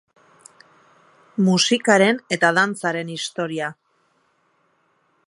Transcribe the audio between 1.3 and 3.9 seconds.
Musikaren eta Dantzaren Historia